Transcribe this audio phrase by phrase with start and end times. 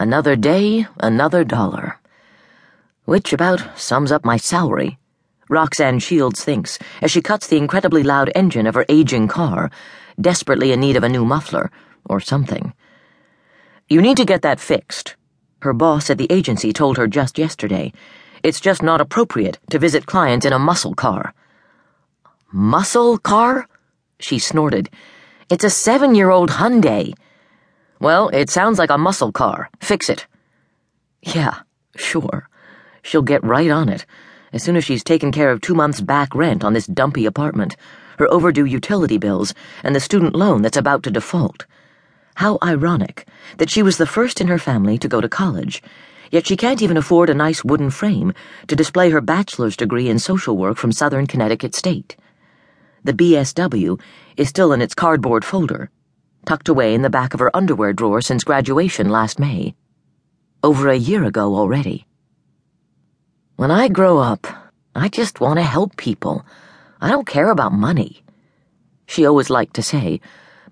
[0.00, 1.98] Another day, another dollar.
[3.04, 4.98] Which about sums up my salary,
[5.50, 9.70] Roxanne Shields thinks as she cuts the incredibly loud engine of her aging car,
[10.18, 11.70] desperately in need of a new muffler,
[12.06, 12.72] or something.
[13.90, 15.16] You need to get that fixed.
[15.60, 17.92] Her boss at the agency told her just yesterday.
[18.42, 21.34] It's just not appropriate to visit clients in a muscle car.
[22.50, 23.68] Muscle car?
[24.18, 24.88] She snorted.
[25.50, 27.12] It's a seven year old Hyundai.
[28.00, 29.68] Well, it sounds like a muscle car.
[29.78, 30.26] Fix it.
[31.20, 31.60] Yeah,
[31.96, 32.48] sure.
[33.02, 34.06] She'll get right on it,
[34.54, 37.76] as soon as she's taken care of two months' back rent on this dumpy apartment,
[38.16, 39.52] her overdue utility bills,
[39.84, 41.66] and the student loan that's about to default.
[42.36, 43.28] How ironic
[43.58, 45.82] that she was the first in her family to go to college,
[46.30, 48.32] yet she can't even afford a nice wooden frame
[48.68, 52.16] to display her bachelor's degree in social work from Southern Connecticut State.
[53.04, 54.00] The BSW
[54.38, 55.90] is still in its cardboard folder
[56.50, 59.72] tucked away in the back of her underwear drawer since graduation last May.
[60.64, 62.08] Over a year ago already.
[63.54, 64.48] When I grow up,
[64.92, 66.44] I just want to help people.
[67.00, 68.24] I don't care about money.
[69.06, 70.20] She always liked to say,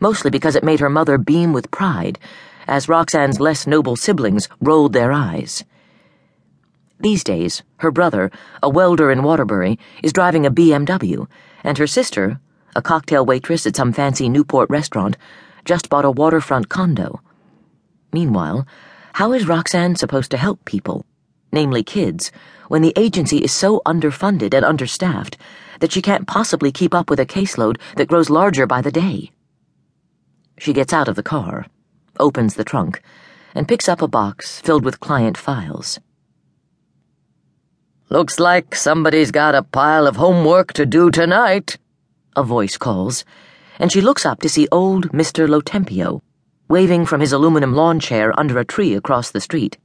[0.00, 2.18] mostly because it made her mother beam with pride,
[2.66, 5.64] as Roxanne's less noble siblings rolled their eyes.
[6.98, 8.32] These days, her brother,
[8.64, 11.28] a welder in Waterbury, is driving a BMW,
[11.62, 12.40] and her sister,
[12.74, 15.16] a cocktail waitress at some fancy Newport restaurant,
[15.68, 17.20] just bought a waterfront condo.
[18.10, 18.66] Meanwhile,
[19.12, 21.04] how is Roxanne supposed to help people,
[21.52, 22.32] namely kids,
[22.68, 25.36] when the agency is so underfunded and understaffed
[25.80, 29.30] that she can't possibly keep up with a caseload that grows larger by the day?
[30.58, 31.66] She gets out of the car,
[32.18, 33.02] opens the trunk,
[33.54, 36.00] and picks up a box filled with client files.
[38.08, 41.76] Looks like somebody's got a pile of homework to do tonight,
[42.34, 43.26] a voice calls
[43.78, 45.48] and she looks up to see old Mr.
[45.48, 46.20] Lotempio,
[46.68, 49.78] waving from his aluminum lawn chair under a tree across the street.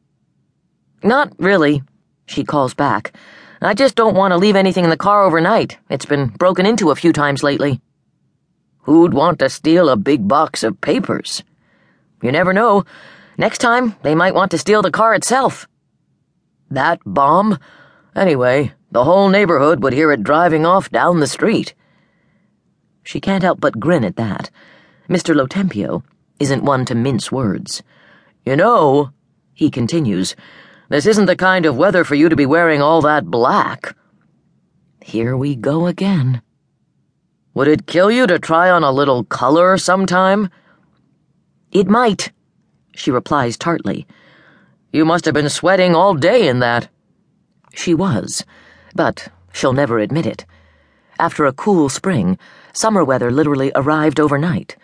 [1.04, 1.84] Not really,
[2.26, 3.14] she calls back.
[3.62, 5.78] I just don't want to leave anything in the car overnight.
[5.90, 7.80] It's been broken into a few times lately.
[8.80, 11.44] Who'd want to steal a big box of papers?
[12.22, 12.84] You never know.
[13.38, 15.68] Next time, they might want to steal the car itself.
[16.70, 17.58] That bomb?
[18.16, 21.74] Anyway, the whole neighborhood would hear it driving off down the street.
[23.04, 24.50] She can't help but grin at that.
[25.10, 25.36] Mr.
[25.36, 26.04] Lotempio
[26.40, 27.84] isn't one to mince words.
[28.46, 29.12] You know,
[29.54, 30.36] he continues,
[30.90, 33.96] this isn't the kind of weather for you to be wearing all that black.
[35.02, 36.42] Here we go again.
[37.54, 40.50] Would it kill you to try on a little color sometime?
[41.72, 42.32] It might,
[42.96, 44.08] she replies tartly.
[44.92, 46.90] You must have been sweating all day in that.
[47.74, 48.46] She was,
[48.96, 50.46] but she'll never admit it.
[51.20, 52.38] After a cool spring,
[52.74, 54.76] summer weather literally arrived overnight.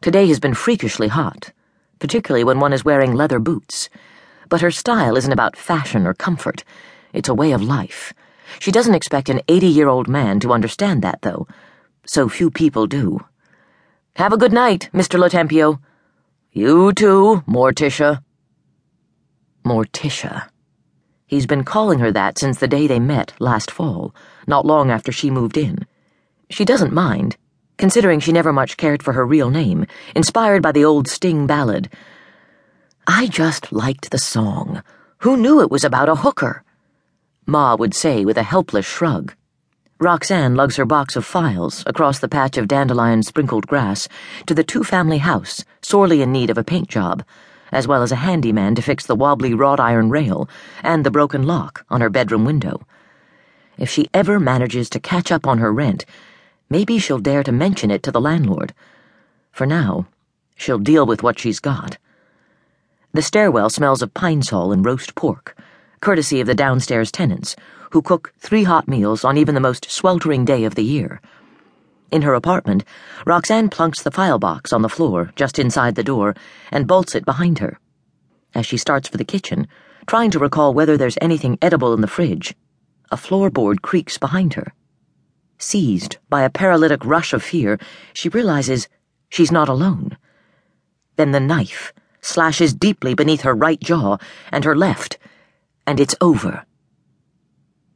[0.00, 1.52] Today has been freakishly hot,
[1.98, 3.88] particularly when one is wearing leather boots.
[4.48, 6.62] But her style isn't about fashion or comfort,
[7.12, 8.12] it's a way of life.
[8.58, 11.46] She doesn't expect an 80 year old man to understand that, though.
[12.06, 13.20] So few people do.
[14.16, 15.18] Have a good night, Mr.
[15.18, 15.80] Lotempio.
[16.52, 18.22] You too, Morticia.
[19.64, 20.51] Morticia.
[21.32, 24.14] He's been calling her that since the day they met last fall,
[24.46, 25.86] not long after she moved in.
[26.50, 27.38] She doesn't mind,
[27.78, 31.88] considering she never much cared for her real name, inspired by the old Sting ballad.
[33.06, 34.82] I just liked the song.
[35.20, 36.64] Who knew it was about a hooker?
[37.46, 39.34] Ma would say with a helpless shrug.
[39.98, 44.06] Roxanne lugs her box of files across the patch of dandelion sprinkled grass
[44.44, 47.24] to the two family house, sorely in need of a paint job
[47.72, 50.48] as well as a handyman to fix the wobbly wrought iron rail
[50.82, 52.86] and the broken lock on her bedroom window.
[53.78, 56.04] If she ever manages to catch up on her rent,
[56.68, 58.74] maybe she'll dare to mention it to the landlord.
[59.50, 60.06] For now,
[60.54, 61.98] she'll deal with what she's got.
[63.14, 65.58] The stairwell smells of pine sol and roast pork,
[66.00, 67.56] courtesy of the downstairs tenants,
[67.90, 71.20] who cook three hot meals on even the most sweltering day of the year.
[72.12, 72.84] In her apartment,
[73.24, 76.34] Roxanne plunks the file box on the floor just inside the door
[76.70, 77.80] and bolts it behind her.
[78.54, 79.66] As she starts for the kitchen,
[80.06, 82.54] trying to recall whether there's anything edible in the fridge,
[83.10, 84.74] a floorboard creaks behind her.
[85.56, 87.78] Seized by a paralytic rush of fear,
[88.12, 88.88] she realizes
[89.30, 90.18] she's not alone.
[91.16, 94.18] Then the knife slashes deeply beneath her right jaw
[94.50, 95.16] and her left,
[95.86, 96.66] and it's over.